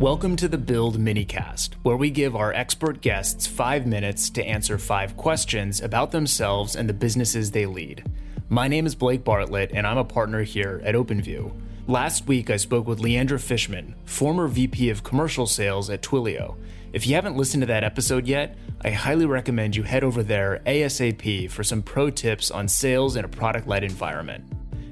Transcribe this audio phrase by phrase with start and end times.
[0.00, 4.76] Welcome to the Build Minicast, where we give our expert guests five minutes to answer
[4.76, 8.04] five questions about themselves and the businesses they lead.
[8.50, 11.50] My name is Blake Bartlett, and I'm a partner here at OpenView.
[11.86, 16.58] Last week, I spoke with Leandra Fishman, former VP of Commercial Sales at Twilio.
[16.92, 20.60] If you haven't listened to that episode yet, I highly recommend you head over there
[20.66, 24.44] ASAP for some pro tips on sales in a product led environment.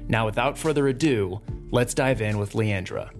[0.09, 3.11] Now, without further ado, let's dive in with Leandra.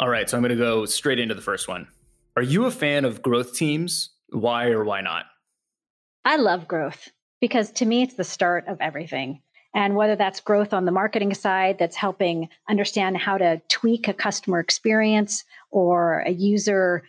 [0.00, 1.88] All right, so I'm going to go straight into the first one.
[2.36, 4.10] Are you a fan of growth teams?
[4.28, 5.26] Why or why not?
[6.24, 7.08] I love growth
[7.40, 9.42] because to me, it's the start of everything.
[9.74, 14.14] And whether that's growth on the marketing side, that's helping understand how to tweak a
[14.14, 17.02] customer experience or a user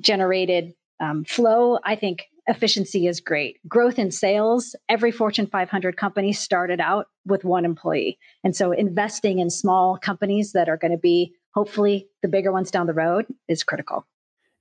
[0.00, 3.58] generated um, flow, I think efficiency is great.
[3.68, 8.18] Growth in sales, every Fortune 500 company started out with one employee.
[8.42, 12.70] And so investing in small companies that are going to be hopefully the bigger ones
[12.70, 14.06] down the road is critical.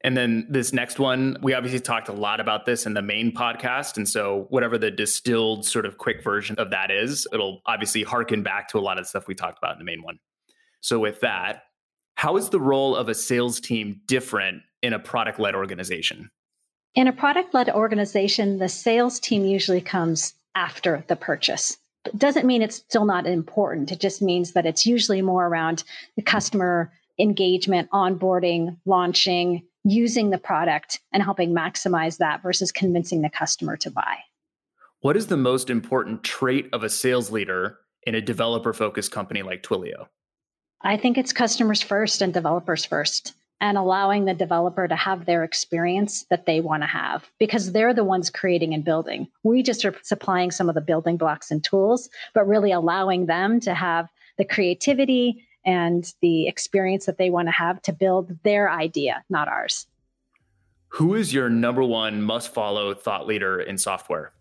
[0.03, 3.31] And then this next one, we obviously talked a lot about this in the main
[3.31, 3.97] podcast.
[3.97, 8.41] And so, whatever the distilled sort of quick version of that is, it'll obviously harken
[8.41, 10.17] back to a lot of the stuff we talked about in the main one.
[10.81, 11.63] So, with that,
[12.15, 16.31] how is the role of a sales team different in a product led organization?
[16.95, 21.77] In a product led organization, the sales team usually comes after the purchase.
[22.05, 23.91] It doesn't mean it's still not important.
[23.91, 25.83] It just means that it's usually more around
[26.15, 33.29] the customer engagement, onboarding, launching, using the product, and helping maximize that versus convincing the
[33.29, 34.17] customer to buy.
[35.01, 39.41] What is the most important trait of a sales leader in a developer focused company
[39.41, 40.07] like Twilio?
[40.81, 45.43] I think it's customers first and developers first and allowing the developer to have their
[45.43, 49.27] experience that they want to have because they're the ones creating and building.
[49.43, 53.59] We just are supplying some of the building blocks and tools, but really allowing them
[53.61, 58.69] to have the creativity and the experience that they want to have to build their
[58.69, 59.85] idea, not ours.
[60.89, 64.31] Who is your number one must follow thought leader in software?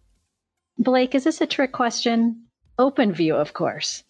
[0.78, 2.42] Blake, is this a trick question?
[2.78, 4.02] OpenView, of course.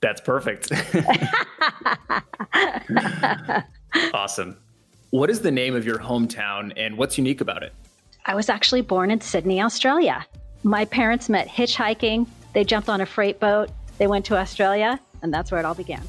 [0.00, 0.70] That's perfect.
[4.14, 4.56] awesome.
[5.10, 7.72] What is the name of your hometown and what's unique about it?
[8.26, 10.26] I was actually born in Sydney, Australia.
[10.62, 12.26] My parents met hitchhiking.
[12.52, 13.70] They jumped on a freight boat.
[13.98, 16.02] They went to Australia, and that's where it all began.